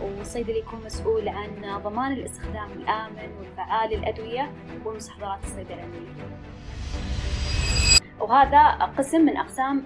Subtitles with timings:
[0.00, 4.50] والصيدلي يكون مسؤول عن ضمان الاستخدام الآمن والفعال للأدوية
[4.84, 6.08] والمستحضرات الصيدلانية
[8.20, 9.76] وهذا قسم من أقسام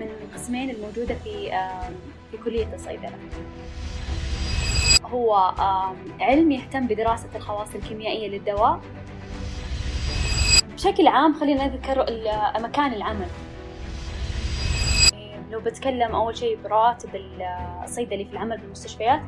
[0.00, 1.50] من قسمين الموجودة في
[2.30, 3.18] في كلية الصيدلة
[5.04, 5.54] هو
[6.20, 8.80] علم يهتم بدراسة الخواص الكيميائية للدواء.
[10.74, 12.06] بشكل عام خلينا نذكر
[12.60, 13.28] مكان العمل.
[15.50, 17.10] لو بتكلم أول شيء براتب
[17.84, 19.20] الصيدلي في العمل بالمستشفيات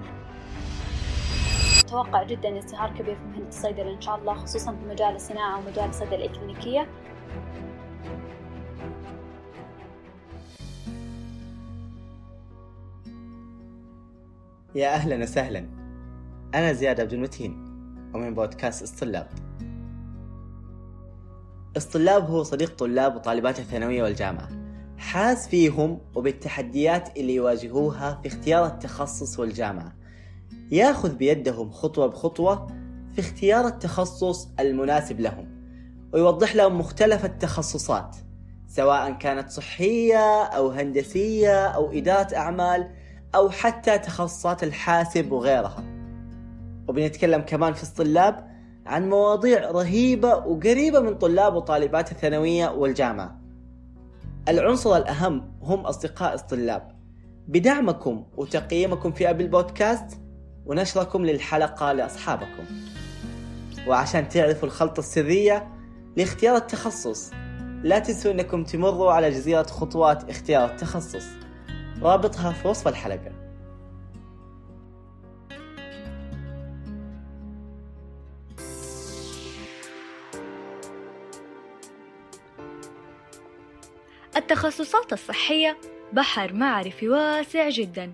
[1.93, 5.89] أتوقع جدا إزدهار كبير في مهنة الصيدلة إن شاء الله خصوصا في مجال الصناعة ومجال
[5.89, 6.89] الصيدلة الإكلينيكية
[14.75, 15.67] يا أهلا وسهلا.
[16.55, 17.53] أنا زياد عبد المتين
[18.15, 19.27] ومن بودكاست اسطلاب
[21.77, 24.49] اسطلاب هو صديق طلاب وطالبات الثانوية والجامعة.
[24.99, 30.02] حاس فيهم وبالتحديات اللي يواجهوها في اختيار التخصص والجامعة.
[30.73, 32.67] ياخذ بيدهم خطوة بخطوة
[33.13, 35.49] في اختيار التخصص المناسب لهم
[36.13, 38.17] ويوضح لهم مختلف التخصصات
[38.69, 42.91] سواء كانت صحية أو هندسية أو إدارة أعمال
[43.35, 45.85] أو حتى تخصصات الحاسب وغيرها.
[46.89, 48.49] وبنتكلم كمان في الطلاب
[48.87, 53.41] عن مواضيع رهيبة وقريبة من طلاب وطالبات الثانوية والجامعة.
[54.49, 56.93] العنصر الأهم هم أصدقاء الطلاب.
[57.49, 60.22] بدعمكم وتقييمكم في أبل بودكاست
[60.67, 62.65] ونشركم للحلقة لأصحابكم.
[63.87, 65.69] وعشان تعرفوا الخلطة السرية
[66.17, 67.31] لاختيار التخصص
[67.83, 71.27] لا تنسوا أنكم تمروا على جزيرة خطوات اختيار التخصص.
[72.03, 73.33] رابطها في وصف الحلقة.
[84.37, 85.79] التخصصات الصحية
[86.13, 88.13] بحر معرفي واسع جدا.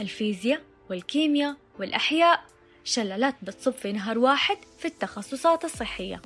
[0.00, 2.40] الفيزياء والكيمياء والأحياء
[2.84, 6.22] شلالات بتصب في نهر واحد في التخصصات الصحية.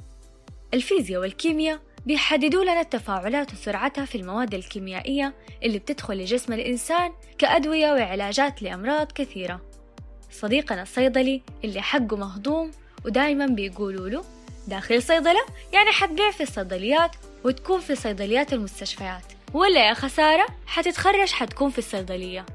[0.74, 8.62] الفيزياء والكيمياء بيحددوا لنا التفاعلات وسرعتها في المواد الكيميائية اللي بتدخل لجسم الإنسان كأدوية وعلاجات
[8.62, 9.60] لأمراض كثيرة.
[10.30, 12.70] صديقنا الصيدلي اللي حقه مهضوم
[13.04, 14.24] ودايما بيقولوا له
[14.66, 19.22] داخل صيدلة؟ يعني حتبيع في الصيدليات وتكون في صيدليات المستشفيات.
[19.54, 22.46] ولا يا خسارة حتتخرج حتكون في الصيدلية.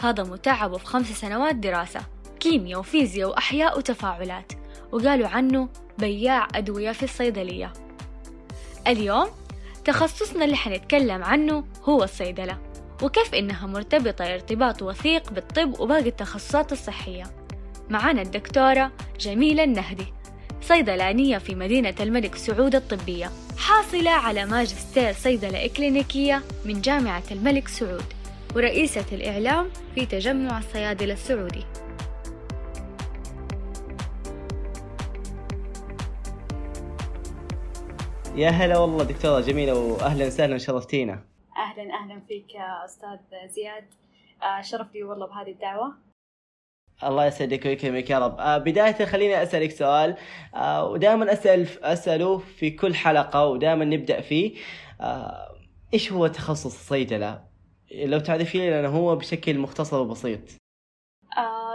[0.00, 2.13] هذا متعبه في خمس سنوات دراسة.
[2.44, 4.52] كيمياء وفيزياء وأحياء وتفاعلات.
[4.92, 5.68] وقالوا عنه
[5.98, 7.72] بياع أدوية في الصيدلية.
[8.86, 9.26] اليوم
[9.84, 12.58] تخصصنا اللي حنتكلم عنه هو الصيدلة
[13.02, 17.24] وكيف إنها مرتبطة ارتباط وثيق بالطب وباقي التخصصات الصحية.
[17.90, 20.06] معنا الدكتورة جميلة النهدي
[20.62, 28.04] صيدلانية في مدينة الملك سعود الطبية حاصلة على ماجستير صيدلة إكلينيكية من جامعة الملك سعود
[28.56, 31.64] ورئيسة الإعلام في تجمع الصيادلة السعودي.
[38.36, 41.24] يا هلا والله دكتورة جميلة وأهلا وسهلا شرفتينا.
[41.56, 43.18] أهلا أهلا فيك يا أستاذ
[43.48, 43.84] زياد.
[44.42, 45.94] آه، شرف لي والله بهذه الدعوة.
[47.04, 48.36] الله يسعدك ويكرمك يا رب.
[48.38, 50.16] آه بداية خليني أسألك سؤال.
[50.54, 54.54] آه ودائما أسأل أسأله في كل حلقة ودائما نبدأ فيه.
[55.94, 57.44] إيش هو تخصص الصيدلة؟
[57.92, 60.40] لو تعرفي لنا هو بشكل مختصر وبسيط.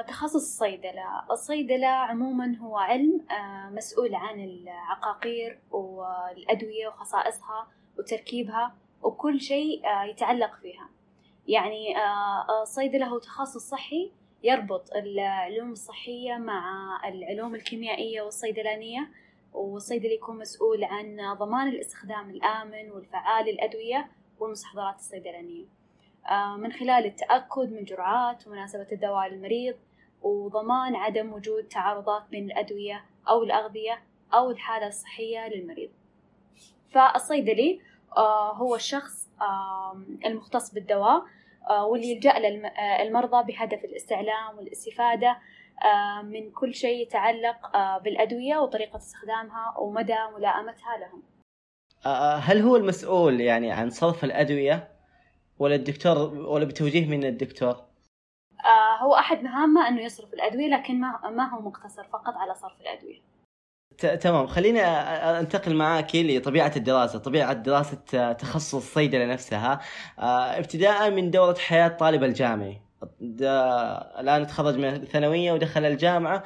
[0.10, 1.24] تخصص الصيدلة.
[1.32, 7.68] الصيدلة عموما هو علم آه مسؤول عن العقاقير والأدوية وخصائصها
[8.00, 10.90] وتركيبها وكل شيء آه يتعلق فيها.
[11.48, 14.12] يعني آه الصيدلة هو تخصص صحي
[14.44, 19.10] يربط العلوم الصحية مع العلوم الكيميائية والصيدلانية
[19.54, 24.10] والصيدلي يكون مسؤول عن ضمان الاستخدام الآمن والفعال للأدوية
[24.40, 25.66] والمستحضرات الصيدلانية.
[26.58, 29.76] من خلال التأكد من جرعات ومناسبة الدواء للمريض
[30.22, 34.02] وضمان عدم وجود تعارضات بين الأدوية أو الأغذية
[34.34, 35.90] أو الحالة الصحية للمريض.
[36.92, 37.82] فالصيدلي
[38.18, 39.30] آه، هو الشخص
[40.26, 41.24] المختص بالدواء
[41.70, 45.38] آه، واللي يلجأ للمرضى بهدف الاستعلام والاستفادة
[46.24, 51.24] من كل شيء يتعلق بالأدوية وطريقة استخدامها ومدى ملائمتها لهم.
[52.40, 54.88] هل هو المسؤول يعني عن صرف الأدوية؟
[55.60, 57.89] ولا الدكتور ولا بتوجيه من الدكتور؟
[59.00, 62.82] آه هو أحد مهامه أنه يصرف الأدوية لكن ما, ما هو مقتصر فقط على صرف
[62.82, 63.20] الأدوية
[63.98, 69.82] تمام خليني أنتقل معك لطبيعة الدراسة، طبيعة دراسة تخصص الصيدله نفسها
[70.20, 72.82] آه، ابتداء من دورة حياة طالب الجامعي.
[74.20, 76.44] الآن تخرج من الثانوية ودخل الجامعة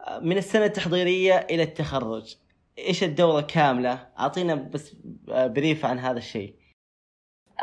[0.00, 2.36] آه، من السنة التحضيرية إلى التخرج.
[2.78, 4.96] إيش الدورة كاملة؟ أعطينا بس
[5.28, 6.54] بريف عن هذا الشيء.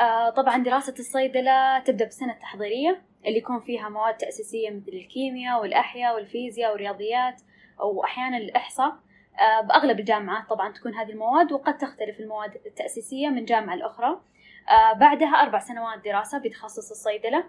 [0.00, 6.14] آه، طبعا دراسة الصيدلة تبدأ بالسنة التحضيرية اللي يكون فيها مواد تأسيسية مثل الكيمياء والأحياء
[6.14, 7.42] والفيزياء والرياضيات
[7.80, 8.96] أو أحيانا الإحصاء.
[9.38, 14.20] آه، بأغلب الجامعات طبعا تكون هذه المواد وقد تختلف المواد التأسيسية من جامعة لأخرى.
[14.68, 17.44] آه، بعدها أربع سنوات دراسة بتخصص الصيدلة.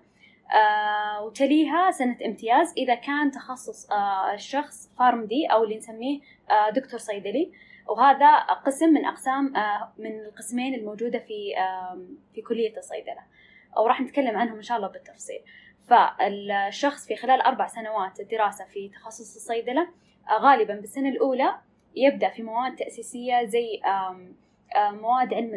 [0.52, 3.88] آه، وتليها سنة امتياز إذا كان تخصص
[4.34, 6.20] الشخص فارمدي أو اللي نسميه
[6.76, 7.52] دكتور صيدلي.
[7.88, 9.54] وهذا قسم من أقسام
[9.98, 11.54] من القسمين الموجودة في
[12.34, 13.22] في كلية الصيدلة.
[13.78, 15.42] أو راح نتكلم عنهم إن شاء الله بالتفصيل.
[15.88, 19.88] فالشخص في خلال أربع سنوات دراسة في تخصص الصيدلة
[20.40, 21.56] غالبا بالسنة الأولى
[21.96, 23.82] يبدأ في مواد تأسيسية زي
[24.78, 25.52] مواد علم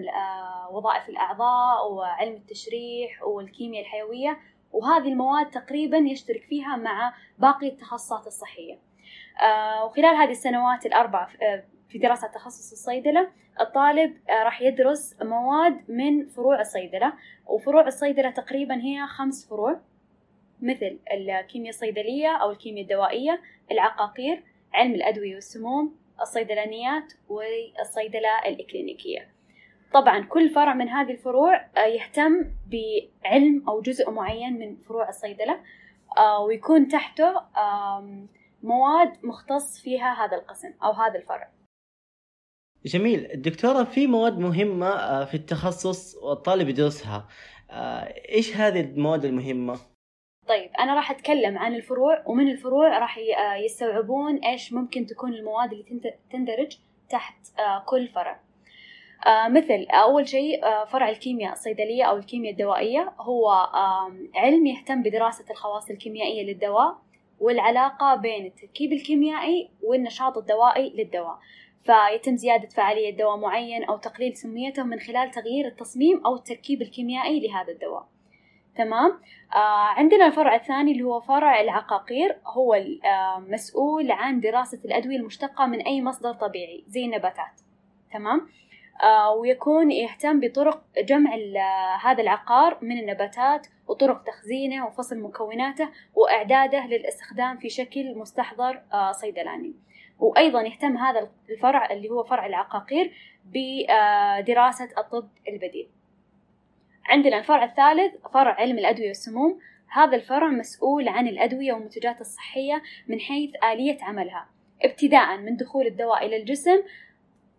[0.70, 4.38] وظائف الأعضاء وعلم التشريح والكيمياء الحيوية
[4.72, 8.78] وهذه المواد تقريبا يشترك فيها مع باقي التخصصات الصحية.
[9.84, 11.28] وخلال هذه السنوات الأربع
[11.92, 13.28] في دراسة تخصص الصيدلة
[13.60, 17.12] الطالب راح يدرس مواد من فروع الصيدلة
[17.46, 19.80] وفروع الصيدلة تقريبا هي خمس فروع
[20.62, 23.40] مثل الكيمياء الصيدلية أو الكيمياء الدوائية
[23.70, 24.42] العقاقير
[24.74, 29.28] علم الأدوية والسموم الصيدلانيات والصيدلة الإكلينيكية.
[29.94, 35.60] طبعا كل فرع من هذه الفروع آه، يهتم بعلم أو جزء معين من فروع الصيدلة
[36.18, 37.34] آه، ويكون تحته
[38.62, 41.48] مواد مختص فيها هذا القسم أو هذا الفرع.
[42.87, 43.31] جميل.
[43.31, 47.29] الدكتورة في مواد مهمة آه، في التخصص والطالب يدرسها.
[48.29, 49.79] إيش هذه المواد المهمة؟
[50.49, 55.73] طيب أنا راح أتكلم عن الفروع ومن الفروع راح آه، يستوعبون إيش ممكن تكون المواد
[55.73, 56.76] اللي تندرج
[57.08, 58.40] تحت آه، كل فرع.
[59.26, 63.50] آه، مثل أول شيء فرع الكيمياء الصيدلية أو الكيمياء الدوائية هو
[64.34, 66.99] علم يهتم بدراسة الخواص الكيميائية للدواء
[67.40, 71.38] والعلاقة بين التركيب الكيميائي والنشاط الدوائي للدواء.
[71.84, 77.40] فيتم زيادة فعالية دواء معين أو تقليل سميته من خلال تغيير التصميم أو التركيب الكيميائي
[77.40, 78.08] لهذا الدواء.
[78.76, 79.11] تمام؟
[79.55, 85.67] آه عندنا الفرع الثاني اللي هو فرع العقاقير هو المسؤول آه، عن دراسة الأدوية المشتقة
[85.67, 87.61] من أي مصدر طبيعي زي النباتات.
[88.12, 88.49] تمام؟
[89.02, 96.87] آه ويكون يهتم بطرق جمع آه، هذا العقار من النباتات وطرق تخزينه وفصل مكوناته وإعداده
[96.87, 99.75] للاستخدام في شكل مستحضر آه صيدلاني.
[100.22, 103.12] وأيضا يهتم هذا الفرع اللي هو فرع العقاقير
[103.44, 105.88] بدراسة الطب البديل.
[107.04, 109.58] عندنا الفرع الثالث فرع علم الأدوية والسموم.
[109.88, 114.46] هذا الفرع مسؤول عن الأدوية والمنتجات الصحية من حيث آلية عملها
[114.82, 116.82] ابتداء من دخول الدواء إلى الجسم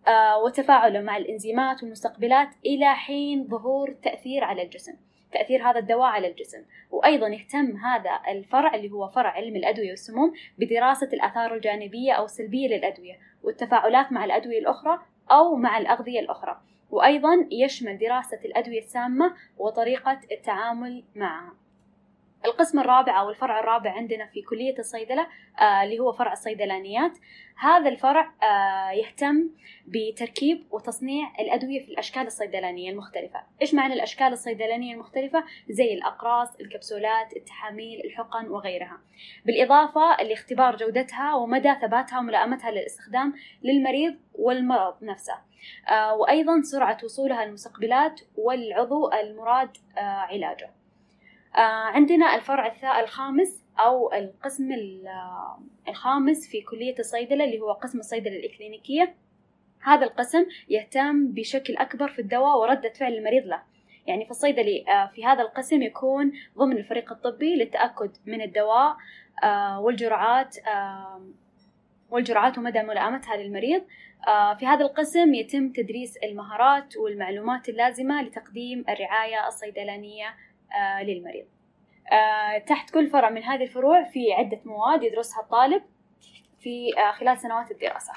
[0.08, 4.92] آه وتفاعله مع الإنزيمات والمستقبلات إلى حين ظهور تأثير على الجسم.
[5.34, 6.64] تأثير هذا الدواء على الجسم.
[6.90, 12.68] وأيضا يهتم هذا الفرع اللي هو فرع علم الأدوية والسموم بدراسة الآثار الجانبية أو السلبية
[12.68, 14.98] للأدوية والتفاعلات مع الأدوية الأخرى
[15.30, 16.60] أو مع الأغذية الأخرى.
[16.90, 21.63] وأيضا يشمل دراسة الأدوية السامة وطريقة التعامل معها.
[22.46, 25.26] القسم الرابع أو الفرع الرابع عندنا في كلية الصيدلة
[25.60, 27.18] آه اللي هو فرع الصيدلانيات.
[27.58, 29.50] هذا الفرع آه يهتم
[29.86, 33.42] بتركيب وتصنيع الأدوية في الأشكال الصيدلانية المختلفة.
[33.62, 38.98] إيش معنى الأشكال الصيدلانية المختلفة؟ زي الأقراص، الكبسولات، التحاميل، الحقن وغيرها.
[39.46, 45.34] بالإضافة لاختبار جودتها ومدى ثباتها وملائمتها للاستخدام للمريض والمرض نفسه.
[45.88, 50.70] آه وأيضا سرعة وصولها للمستقبلات والعضو المراد علاجه.
[51.60, 55.58] عندنا الفرع الخامس أو القسم آه،
[55.88, 59.14] الخامس في كلية الصيدلة اللي هو قسم الصيدلة الإكلينيكية.
[59.82, 63.62] هذا القسم يهتم بشكل أكبر في الدواء وردة فعل المريض له.
[64.06, 68.96] يعني فالصيدلي آه، في هذا القسم يكون ضمن الفريق الطبي للتأكد من الدواء
[69.44, 70.56] آه، والجرعات
[72.10, 73.82] والجرعات ومدى ملائمتها للمريض.
[74.58, 80.34] في هذا القسم يتم تدريس المهارات والمعلومات اللازمة لتقديم الرعاية الصيدلانية آه،
[81.02, 81.44] للمريض.
[82.12, 85.82] آه، تحت كل فرع من هذه الفروع في عدة مواد يدرسها الطالب
[86.60, 88.12] في آه، خلال سنوات الدراسة.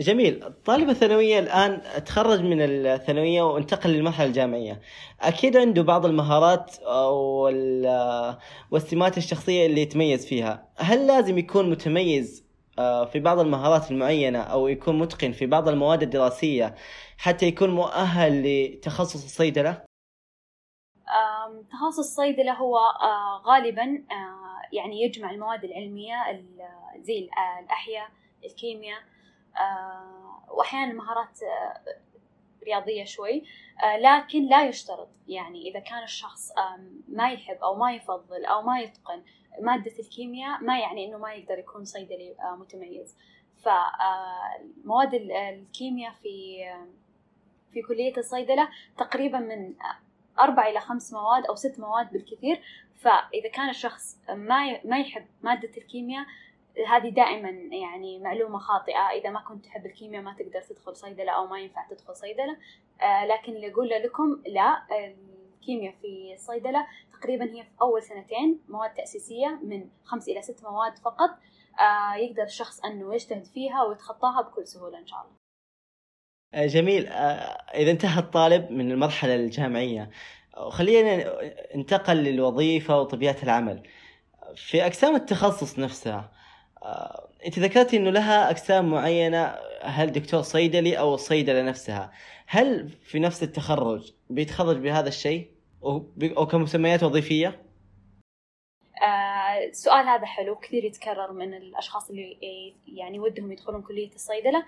[0.00, 0.44] جميل.
[0.44, 4.80] الطالب الثانوية الآن تخرج من الثانوية وانتقل للمرحلة الجامعية.
[5.20, 6.76] أكيد عنده بعض المهارات
[8.70, 10.68] والسمات الشخصية اللي يتميز فيها.
[10.76, 12.44] هل لازم يكون متميز
[13.12, 16.74] في بعض المهارات المعينة أو يكون متقن في بعض المواد الدراسية
[17.18, 19.87] حتى يكون مؤهل لتخصص الصيدلة؟
[21.70, 26.44] تخصص الصيدلة هو آه، غالبا آه، يعني يجمع المواد العلمية
[26.96, 28.10] زي آه، الأحياء
[28.44, 29.00] الكيمياء
[30.50, 31.40] وأحيانا مهارات
[32.64, 33.44] رياضية شوي
[33.98, 35.08] لكن لا يشترط.
[35.28, 36.52] يعني إذا كان الشخص
[37.08, 39.22] ما يحب أو ما يفضل أو ما يتقن
[39.60, 43.16] مادة الكيمياء ما يعني إنه ما يقدر يكون صيدلي متميز.
[43.56, 46.64] فمواد الكيمياء في
[47.72, 49.74] في كلية الصيدلة تقريبا من
[50.40, 52.62] أربع إلى خمس مواد أو ست مواد بالكثير.
[52.96, 56.26] فإذا كان الشخص ما ما يحب مادة الكيمياء
[56.88, 59.08] هذه دائما يعني معلومة خاطئة.
[59.08, 62.56] إذا ما كنت تحب الكيمياء ما تقدر تدخل صيدلة أو ما ينفع تدخل صيدلة.
[63.00, 64.82] آه لكن اللي أقول لكم لا
[65.58, 70.98] الكيمياء في الصيدلة تقريبا هي في أول سنتين مواد تأسيسية من خمس إلى ست مواد
[70.98, 71.30] فقط.
[71.80, 75.47] آه يقدر الشخص أنه يجتهد فيها ويتخطاها بكل سهولة إن شاء الله.
[76.54, 77.06] جميل.
[77.06, 77.12] آه،
[77.74, 80.10] إذا انتهى الطالب من المرحلة الجامعية
[80.68, 81.24] خلينا
[81.74, 83.82] انتقل للوظيفة وطبيعة العمل.
[84.56, 86.32] في أقسام التخصص نفسها
[86.82, 92.12] آه، أنت ذكرتي إنه لها أقسام معينة هل دكتور صيدلي أو الصيدلة نفسها؟
[92.46, 95.50] هل في نفس التخرج بيتخرج بهذا الشيء؟
[96.36, 97.67] أو كمسميات وظيفية؟ آه
[99.68, 104.64] السؤال هذا حلو كثير يتكرر من الأشخاص اللي يعني ودهم يدخلون كلية الصيدلة.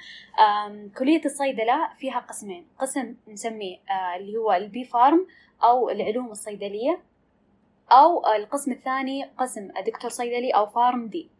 [0.98, 2.66] كلية الصيدلة فيها قسمين.
[2.78, 5.26] قسم نسميه آه اللي هو البي فارم
[5.62, 7.00] أو العلوم الصيدلية
[7.92, 11.30] أو القسم الثاني قسم دكتور صيدلي أو Pharm D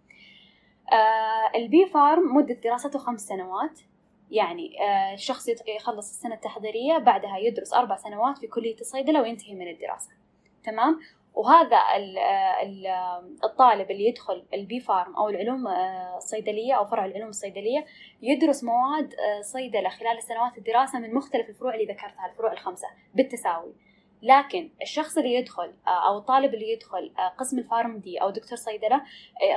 [0.92, 3.80] آه ال B Pharm مدة دراسته خمس سنوات.
[4.30, 9.68] يعني آه الشخص يخلص السنة التحضيرية بعدها يدرس أربع سنوات في كلية الصيدلة وينتهي من
[9.68, 10.10] الدراسة.
[10.64, 11.00] تمام؟
[11.34, 11.78] وهذا
[13.44, 17.86] الطالب اللي يدخل ال B Pharm أو العلوم آه، الصيدلية أو فرع العلوم الصيدلية
[18.22, 23.72] يدرس مواد آه، صيدلة خلال سنوات الدراسة من مختلف الفروع اللي ذكرتها الفروع الخمسة بالتساوي.
[24.22, 29.02] لكن الشخص اللي يدخل آه، أو الطالب اللي يدخل قسم الفارم دي أو دكتور صيدلة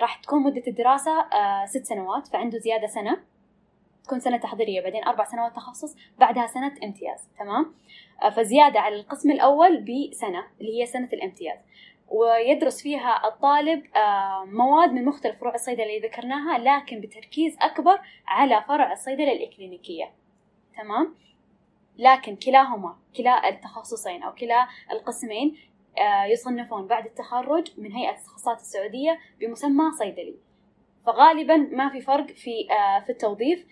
[0.02, 1.30] راح تكون مدة الدراسة
[1.66, 3.33] ست سنوات فعنده زيادة سنة.
[4.04, 7.74] تكون سنة تحضيرية بعدين أربع سنوات تخصص بعدها سنة امتياز تمام؟
[8.36, 11.60] فزيادة على القسم الأول بسنة اللي هي سنة الامتياز.
[12.10, 13.84] ويدرس فيها الطالب
[14.46, 20.12] مواد من مختلف فروع الصيدلة اللي ذكرناها لكن بتركيز أكبر على فرع الصيدلة الإكلينيكية.
[20.78, 21.16] تمام؟
[21.98, 25.58] لكن كلاهما كلا التخصصين أو كلا القسمين
[25.98, 30.36] آه، يصنفون بعد التخرج من هيئة التخصصات السعودية بمسمى صيدلي.
[31.06, 33.66] فغالبا ما في فرق في آه، في التوظيف.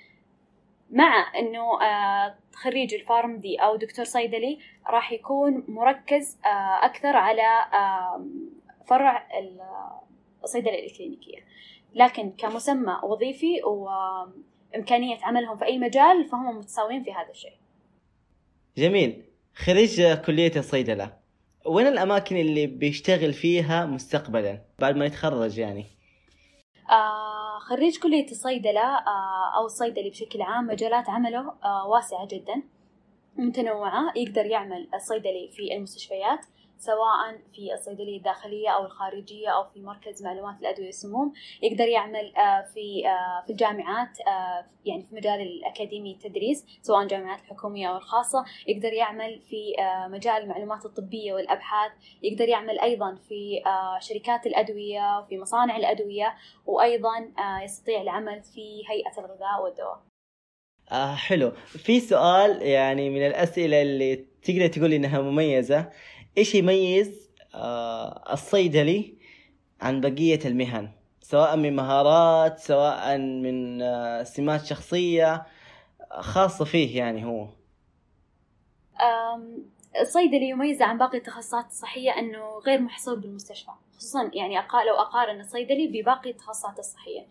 [0.92, 6.38] مع إنه آه، خريج الفارم دي أو دكتور صيدلي راح يكون مركز
[6.82, 7.44] أكثر على
[8.88, 9.28] فرع
[10.44, 11.40] الصيدله الكلينيكية.
[11.94, 17.54] لكن كمسمى وظيفي وإمكانية عملهم في أي مجال فهم متساويين في هذا الشيء.
[18.78, 19.24] جميل.
[19.56, 21.14] خريج كلية الصيدلة
[21.66, 25.86] وين الأماكن اللي بيشتغل فيها مستقبلا؟ بعد ما يتخرج يعني؟
[27.72, 32.64] خريج كلية الصيدلة آه أو الصيدلي بشكل عام مجالات عمله آه واسعة جدا
[33.36, 36.46] متنوعة يقدر يعمل الصيدلي في المستشفيات.
[36.82, 42.62] سواء في الصيدلية الداخلية أو الخارجية أو في مركز معلومات الأدوية والسموم يقدر يعمل آه،
[42.74, 48.46] في آه، في الجامعات آه، يعني في مجال الأكاديمي التدريس سواء الجامعات الحكومية أو الخاصة
[48.68, 49.76] يقدر يعمل في
[50.10, 51.92] مجال المعلومات الطبية والأبحاث
[52.24, 53.64] يقدر يعمل أيضا في
[54.00, 56.36] شركات الأدوية وفي مصانع الأدوية
[56.66, 57.32] وأيضا
[57.64, 60.02] يستطيع العمل في هيئة الغذاء والدواء.
[60.92, 61.52] آه حلو.
[61.52, 65.90] في سؤال يعني من الأسئلة اللي تقدر تقول إنها مميزة.
[66.38, 69.18] إيش يميز آه الصيدلي
[69.82, 75.46] عن بقية المهن سواء من مهارات سواء من آه سمات شخصية
[76.20, 77.48] خاصة فيه يعني هو.
[80.02, 84.56] الصيدلي يميز عن باقي التخصصات الصحية أنه غير محصور بالمستشفى خصوصا يعني
[84.88, 87.22] لو أقارن الصيدلي بباقي التخصصات الصحية.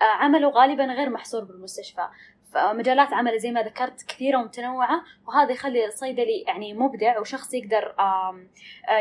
[0.00, 2.08] آه، عمله غالبا غير محصور بالمستشفى.
[2.56, 7.94] فمجالات عمله زي ما ذكرت كثيرة ومتنوعة وهذا يخلي الصيدلي يعني مبدع وشخص يقدر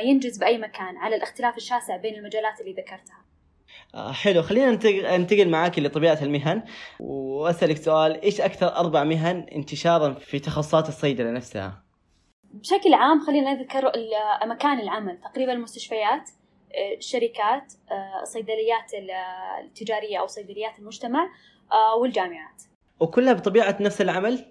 [0.03, 3.25] ينجز بأي مكان على الاختلاف الشاسع بين المجالات اللي ذكرتها.
[3.95, 4.41] آه، حلو.
[4.41, 4.71] خلينا
[5.17, 6.63] ننتقل معاك لطبيعة المهن.
[6.99, 11.83] وأسألك سؤال إيش أكثر أربع مهن انتشارا في تخصصات الصيدلة نفسها؟
[12.43, 13.91] بشكل عام خلينا نذكر
[14.45, 16.29] مكان العمل تقريبا المستشفيات
[16.75, 18.91] آه، الشركات آه، الصيدليات
[19.63, 21.29] التجارية أو صيدليات المجتمع
[22.01, 22.74] والجامعات.
[22.99, 24.45] وكلها بطبيعة نفس العمل؟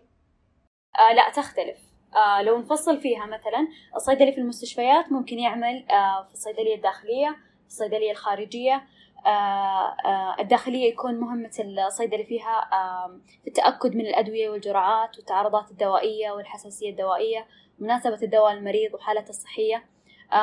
[0.98, 1.78] آه لا تختلف.
[2.16, 7.28] آه لو نفصل فيها مثلا الصيدلي في المستشفيات ممكن يعمل آه في الصيدلية الداخلية
[7.62, 8.84] في الصيدلية الخارجية.
[9.26, 11.50] آه آه الداخلية يكون مهمة
[11.86, 17.46] الصيدلي فيها آه في التأكد من الأدوية والجرعات والتعارضات الدوائية والحساسية الدوائية
[17.78, 19.84] مناسبة الدواء للمريض وحالته الصحية.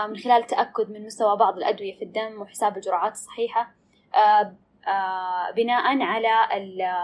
[0.09, 3.73] من خلال التأكد من مستوى بعض الأدوية في الدم وحساب الجرعات الصحيحة.
[5.55, 6.29] بناء على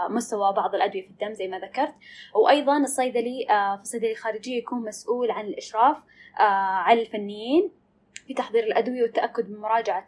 [0.08, 1.94] مستوى بعض الأدوية في الدم زي ما ذكرت.
[2.34, 5.96] وأيضا الصيدلي آه، في الصيدلية الخارجية يكون مسؤول عن الإشراف
[6.38, 7.70] آه، على الفنيين
[8.26, 10.06] في تحضير الأدوية والتأكد من مراجعة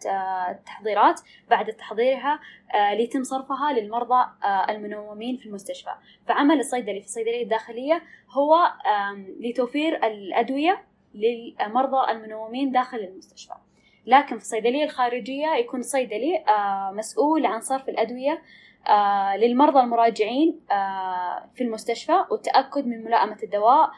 [0.50, 1.20] التحضيرات.
[1.50, 2.40] بعد تحضيرها
[2.74, 4.30] ليتم صرفها للمرضى
[4.68, 5.90] المنومين في المستشفى.
[6.26, 8.72] فعمل الصيدلي في الصيدلية الداخلية هو
[9.40, 10.84] لتوفير الأدوية
[11.14, 13.54] للمرضى المنومين داخل المستشفى.
[14.10, 18.42] لكن في الصيدلية الخارجية يكون الصيدلي آه، مسؤول عن صرف الأدوية
[18.88, 23.90] آه، للمرضى المراجعين آه، في المستشفى والتأكد من ملائمة الدواء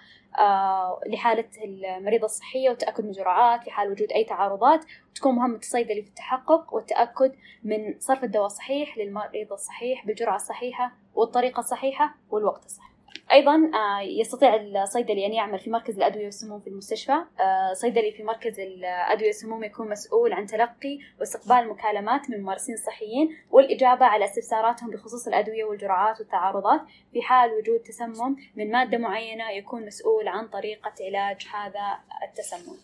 [1.07, 6.75] لحالة المريضة الصحية والتأكد من الجرعات لحال وجود أي تعارضات وتكون مهمة الصيدلي في التحقق
[6.75, 7.33] والتأكد
[7.65, 12.92] من صرف الدواء الصحيح للمريض الصحيح بالجرعة الصحيحة والطريقة الصحيحة والوقت الصحيح.
[13.33, 17.13] أيضا آه، يستطيع الصيدلي أن يعمل في مركز الأدوية والسموم في المستشفى.
[17.13, 23.37] آه، صيدلي في مركز الأدوية والسموم يكون مسؤول عن تلقي واستقبال مكالمات من الممارسين الصحيين
[23.51, 26.81] والإجابة على استفساراتهم بخصوص الأدوية والجرعات والتعارضات.
[27.13, 32.77] في حال وجود تسمم من مادة معينة يكون مسؤول عن طريقة علاج هذا التسمم.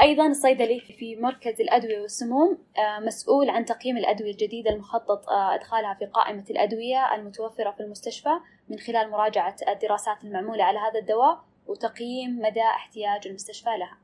[0.00, 2.58] أيضا الصيدلي في مركز الأدوية والسموم
[3.00, 9.10] مسؤول عن تقييم الأدوية الجديدة المخطط إدخالها في قائمة الأدوية المتوفرة في المستشفى من خلال
[9.10, 13.98] مراجعة الدراسات المعمولة على هذا الدواء وتقييم مدى احتياج المستشفى لها.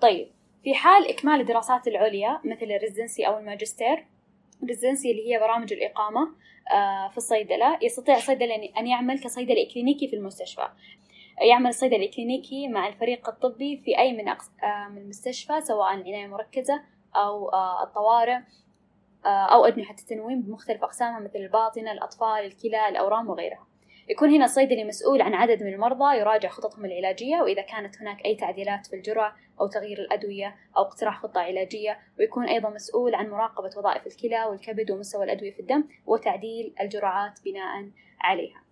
[0.00, 0.30] طيب
[0.64, 4.06] في حال إكمال الدراسات العليا مثل الريزنسي أو الماجستير
[4.62, 6.20] الريزنسي اللي هي برامج الإقامة
[6.72, 10.68] آه، في الصيدلة يستطيع الصيدلي أن يعمل كصيدلي إكلينيكي في المستشفى.
[11.40, 16.82] يعمل الصيدلي الإكلينيكي مع الفريق الطبي في أي من آه، من المستشفى سواء العناية المركزة
[17.16, 18.38] أو آه، الطوارئ
[19.26, 23.66] آه، أو أجنحة التنويم بمختلف أقسامها مثل الباطنة الأطفال الكلى الأورام وغيرها.
[24.08, 28.34] يكون هنا الصيدلي مسؤول عن عدد من المرضى يراجع خططهم العلاجية وإذا كانت هناك أي
[28.34, 33.70] تعديلات في الجرعة أو تغيير الأدوية أو اقتراح خطة علاجية ويكون أيضا مسؤول عن مراقبة
[33.76, 38.63] وظائف الكلى والكبد ومستوى الأدوية في الدم وتعديل الجرعات بناء عليها.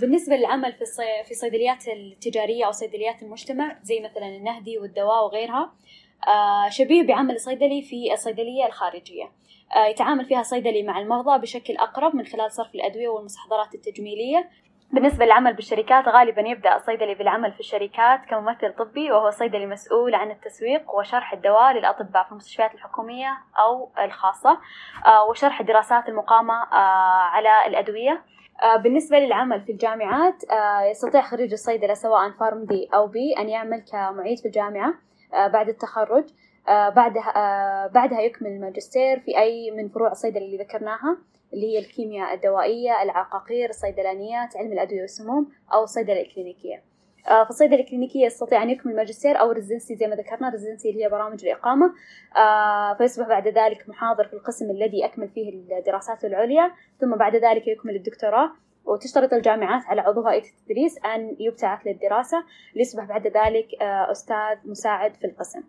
[0.00, 0.84] بالنسبة للعمل في
[1.24, 5.72] في الصيدليات التجارية أو صيدليات المجتمع زي مثلا النهدي والدواء وغيرها
[6.26, 9.32] آه، شبيه بعمل الصيدلي في الصيدلية الخارجية.
[9.76, 14.50] آه، يتعامل فيها الصيدلي مع المرضى بشكل أقرب من خلال صرف الأدوية والمستحضرات التجميلية.
[14.92, 20.30] بالنسبة للعمل بالشركات غالبا يبدأ الصيدلي بالعمل في الشركات كممثل طبي وهو صيدلي مسؤول عن
[20.30, 24.58] التسويق وشرح الدواء للأطباء في المستشفيات الحكومية أو الخاصة
[25.06, 28.22] آه، وشرح الدراسات المقامة آه، على الأدوية.
[28.82, 30.42] بالنسبة للعمل في الجامعات
[30.90, 34.94] يستطيع خريج الصيدلة سواء PharmD أو B أن يعمل كمعيد في الجامعة
[35.32, 36.24] بعد التخرج.
[36.68, 41.18] آه، بعدها آه، بعدها يكمل الماجستير في أي من فروع الصيدلة اللي ذكرناها
[41.54, 46.76] اللي هي الكيمياء الدوائية العقاقير الصيدلانيات علم الأدوية والسموم أو الصيدلة الكلينيكية.
[46.76, 46.82] آه،
[47.28, 50.50] في الصيدلة الكلينيكية يستطيع أن يكمل ماجستير أو residency زي ما ذكرنا.
[50.50, 51.92] residency اللي هي برامج الإقامة.
[52.98, 57.96] فيصبح بعد ذلك محاضر في القسم الذي أكمل فيه الدراسات العليا ثم بعد ذلك يكمل
[57.96, 58.50] الدكتوراه.
[58.84, 62.44] وتشترط الجامعات على عضو هيئة التدريس أن يبتعث للدراسة.
[62.74, 65.60] ليصبح بعد ذلك أستاذ مساعد في القسم.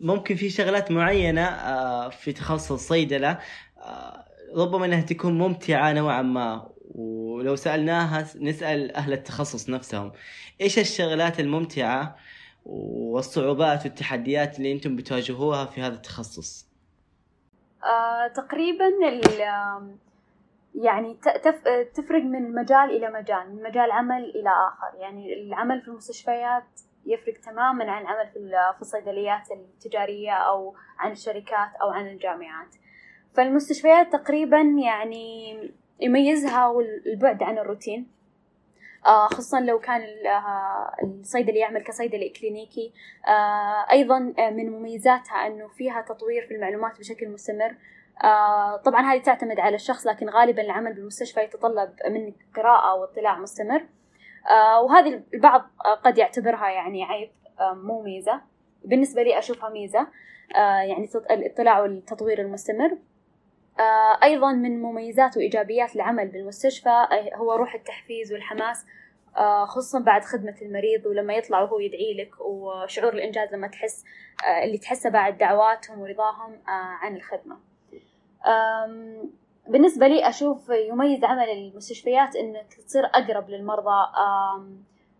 [0.00, 3.38] ممكن في شغلات معينة آه، في تخصص الصيدلة
[3.78, 4.24] آه،
[4.56, 6.68] ربما إنها تكون ممتعة نوعا ما.
[7.38, 10.12] ولو سألناها نسأل أهل التخصص نفسهم.
[10.60, 12.16] إيش الشغلات الممتعة
[12.66, 16.68] والصعوبات والتحديات اللي أنتم بتواجهوها في هذا التخصص؟
[17.84, 18.84] آه، تقريبا
[20.74, 21.18] يعني
[21.94, 24.98] تفرق من مجال إلى مجال من مجال عمل إلى آخر.
[25.00, 26.64] يعني العمل في المستشفيات
[27.06, 28.28] يفرق تماما عن العمل
[28.74, 32.74] في الصيدليات التجارية أو عن الشركات أو عن الجامعات.
[33.34, 35.54] فالمستشفيات تقريبا يعني
[36.00, 38.18] يميزها البعد عن الروتين.
[39.06, 42.92] آه، خصوصا لو كان آه، الصيدلي يعمل كصيدلي كلينيكي.
[43.28, 47.76] آه، أيضا من مميزاتها أنه فيها تطوير في المعلومات بشكل مستمر.
[48.84, 53.86] طبعا هذه تعتمد على الشخص لكن غالبا العمل بالمستشفى يتطلب منك قراءة واطلاع مستمر.
[54.82, 55.70] وهذه البعض
[56.04, 57.30] قد يعتبرها يعني عيب
[57.60, 58.40] مو ميزة.
[58.84, 60.06] بالنسبة لي أشوفها ميزة.
[60.54, 62.98] يعني الاطلاع والتطوير المستمر.
[64.22, 68.86] أيضا من مميزات وإيجابيات العمل بالمستشفى هو روح التحفيز والحماس
[69.66, 74.04] خصوصا بعد خدمة المريض ولما يطلع وهو يدعي لك وشعور الإنجاز لما تحس
[74.64, 76.62] اللي تحسه بعد دعواتهم ورضاهم
[77.02, 77.56] عن الخدمة.
[79.68, 84.06] بالنسبة لي أشوف يميز عمل المستشفيات إنك تصير أقرب للمرضى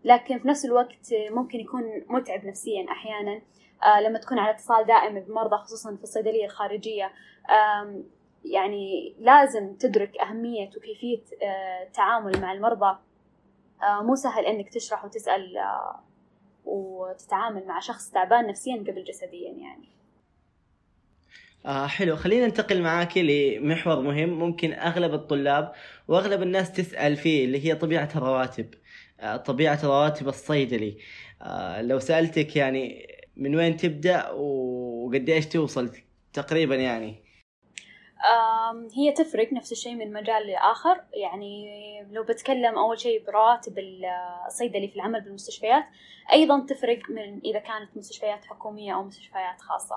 [0.03, 3.41] لكن في نفس الوقت ممكن يكون متعب نفسيا أحيانا
[3.83, 7.11] آه، لما تكون على اتصال دائم بمرضى خصوصا في الصيدلية الخارجية.
[8.45, 11.21] يعني لازم تدرك أهمية وكيفية
[11.87, 12.97] التعامل آه، مع المرضى.
[13.83, 15.57] آه، مو سهل إنك تشرح وتسأل
[16.65, 19.89] وتتعامل مع شخص تعبان نفسيا قبل جسديا يعني.
[21.65, 22.15] آه حلو.
[22.15, 25.71] خلينا ننتقل معاك لمحور مهم ممكن أغلب الطلاب
[26.07, 28.73] وأغلب الناس تسأل فيه اللي هي طبيعة الرواتب.
[29.19, 30.97] آه طبيعة رواتب الصيدلي.
[31.41, 35.91] آه لو سألتك يعني من وين تبدأ وقد إيش توصل
[36.33, 37.28] تقريبا يعني.
[38.93, 41.03] هي تفرق نفس الشيء من مجال لآخر.
[41.13, 41.69] يعني
[42.11, 43.79] لو بتكلم أول شيء برواتب
[44.47, 45.83] الصيدلي في العمل بالمستشفيات
[46.31, 49.95] أيضا تفرق من إذا كانت مستشفيات حكومية أو مستشفيات خاصة.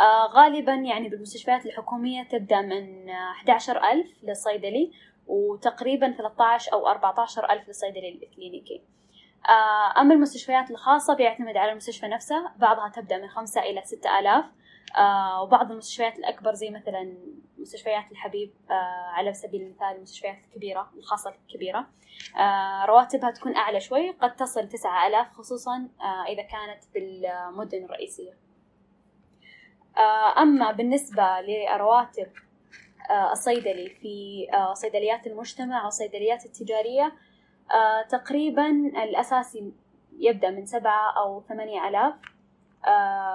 [0.00, 4.92] آه، غالبا يعني بالمستشفيات الحكومية تبدأ من 11 ألف للصيدلي
[5.26, 8.82] وتقريبا 13 أو 14 ألف للصيدلي الكلينيكي.
[9.48, 14.44] آه، أما المستشفيات الخاصة بيعتمد على المستشفى نفسها بعضها تبدأ من خمسة إلى ستة آلاف.
[14.96, 17.14] آه وبعض المستشفيات الأكبر زي مثلا
[17.66, 21.86] مستشفيات الحبيب آه على سبيل المثال المستشفيات الكبيرة الخاصة الكبيرة.
[22.38, 28.32] آه رواتبها تكون أعلى شوي قد تصل تسعة آلاف خصوصا آه إذا كانت بالمدن الرئيسية.
[30.38, 32.32] أما بالنسبة لرواتب
[33.32, 37.12] الصيدلي في صيدليات المجتمع أو الصيدليات التجارية
[38.08, 38.70] تقريبا
[39.04, 39.72] الأساسي
[40.18, 42.14] يبدأ من سبعة أو ثمانية آلاف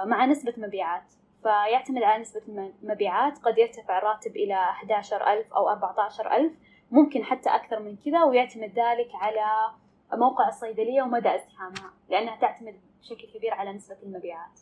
[0.06, 1.12] مع نسبة مبيعات.
[1.42, 2.42] فيعتمد على نسبة
[2.82, 6.52] المبيعات قد يرتفع الراتب إلى 11 ألف أو 14 ألف
[6.90, 9.72] ممكن حتى أكثر من كذا ويعتمد ذلك على
[10.14, 14.60] موقع الصيدلية ومدى ازدحامها لأنها تعتمد بشكل كبير على نسبة المبيعات.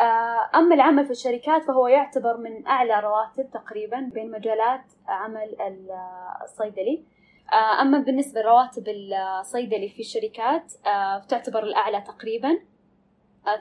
[0.00, 5.56] آه، أما العمل في الشركات فهو يعتبر من أعلى رواتب تقريبا بين مجالات عمل
[6.42, 7.04] الصيدلي.
[7.52, 12.71] آه، أما بالنسبة لرواتب الصيدلي في الشركات آه، تعتبر الأعلى تقريبا.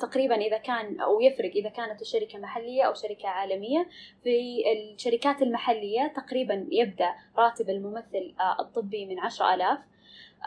[0.02, 3.89] تقريبا إذا كان أو يفرق إذا كانت الشركة محلية أو شركة عالمية.
[4.24, 9.80] في الشركات المحلية تقريبا يبدأ راتب الممثل آه، الطبي من عشرة آلاف.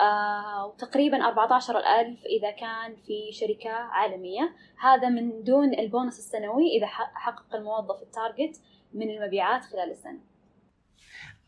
[0.01, 4.55] آه، وتقريبا أربعة عشر ألف إذا كان في شركة عالمية.
[4.81, 8.61] هذا من دون البونص السنوي إذا حقق الموظف التارجت
[8.93, 10.21] من المبيعات خلال السنة.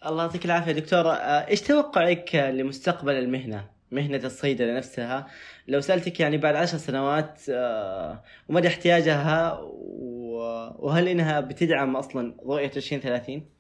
[0.07, 1.13] الله يعطيك العافية دكتورة
[1.49, 5.27] إيش توقعك لمستقبل المهنة؟ مهنة الصيدلة نفسها
[5.69, 9.61] لو سألتك يعني بعد عشر سنوات آه، ومدى احتياجها
[10.79, 13.57] وهل إنها بتدعم أصلا رؤية 2030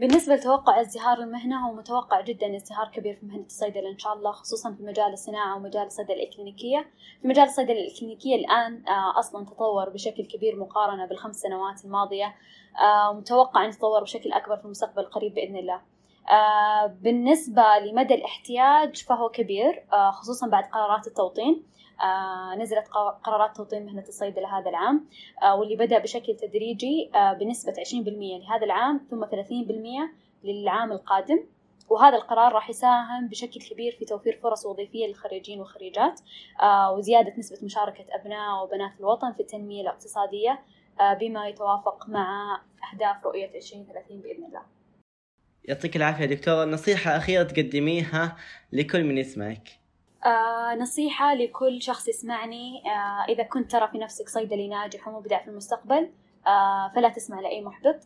[0.00, 4.32] بالنسبة لتوقع ازدهار المهنة هو متوقع جدا ازدهار كبير في مهنة الصيدلة إن شاء الله
[4.32, 6.90] خصوصا في مجال الصناعة ومجال الصيدلة الإكلينيكية
[7.22, 12.34] في مجال الصيدلة الإكلينيكية الآن آه، أصلا تطور بشكل كبير مقارنة بالخمس سنوات الماضية
[12.82, 15.80] آه، متوقع أن يتطور بشكل أكبر في المستقبل القريب بإذن الله.
[17.02, 21.62] بالنسبة لمدى الاحتياج فهو كبير آه، خصوصا بعد قرارات التوطين.
[22.02, 22.88] آه، نزلت
[23.24, 25.08] قرارات توطين مهنة الصيدلة هذا العام
[25.58, 30.10] واللي بدأ بشكل تدريجي بنسبة 20% لهذا العام ثم 30%
[30.44, 31.44] للعام القادم.
[31.88, 36.20] وهذا القرار راح يساهم بشكل كبير في توفير فرص وظيفية للخريجين والخريجات
[36.96, 40.60] وزيادة نسبة مشاركة أبناء وبنات الوطن في التنمية الاقتصادية
[41.20, 42.60] بما يتوافق مع
[42.92, 44.62] أهداف رؤية 2030 بإذن الله.
[45.64, 48.36] يعطيك العافية دكتورة نصيحة أخيرة تقدميها
[48.72, 49.68] لكل من يسمعك.
[50.24, 52.82] آه نصيحة لكل شخص يسمعني.
[52.86, 56.10] آه إذا كنت ترى في نفسك صيدلي ناجح ومبدع في المستقبل
[56.46, 57.96] آه فلا تسمع لأي محبط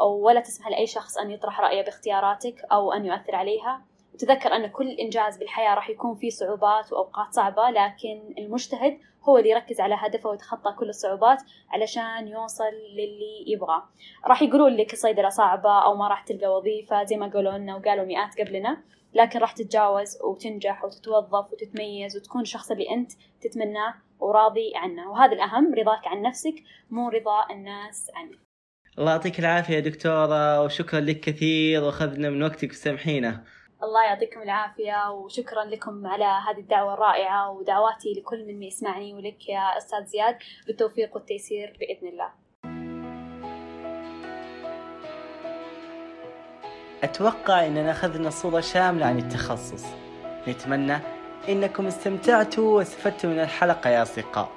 [0.00, 3.82] ولا تسمح لأي شخص أن يطرح رأيه باختياراتك أو أن يؤثر عليها.
[4.16, 8.98] وتذكر أن كل إنجاز بالحياة راح يكون فيه صعوبات وأوقات صعبة لكن المجتهد
[9.28, 13.82] هو اللي يركز على هدفه ويتخطى كل الصعوبات علشان يوصل للي يبغاه.
[14.26, 18.04] راح يقولون لك الصيدلة صعبة أو ما راح تلقى وظيفة زي ما قالوا لنا وقالوا
[18.04, 18.82] مئات قبلنا
[19.14, 25.10] لكن راح تتجاوز وتنجح وتتوظف وتتميز وتكون الشخص اللي أنت تتمناه وراضي عنه.
[25.10, 26.54] وهذا الأهم رضاك عن نفسك
[26.90, 28.38] مو رضا الناس عنك.
[28.98, 33.44] الله يعطيك العافية يا دكتورة وشكرا لك كثير وأخذنا من وقتك وسامحينا.
[33.82, 39.78] الله يعطيكم العافية وشكرا لكم على هذه الدعوة الرائعة ودعواتي لكل من يسمعني ولك يا
[39.78, 42.28] أستاذ زياد بالتوفيق والتيسير بإذن الله.
[47.02, 49.84] أتوقع أننا أخذنا صورة شاملة عن التخصص.
[50.48, 50.98] نتمنى
[51.48, 54.48] أنكم استمتعتوا واستفدتوا من الحلقة يا أصدقاء.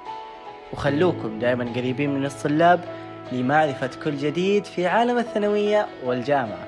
[0.74, 2.86] وخلوكم دائما قريبين من الطلاب
[3.32, 6.68] لمعرفة كل جديد في عالم الثانوية والجامعة.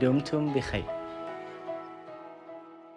[0.00, 0.99] دمتم بخير.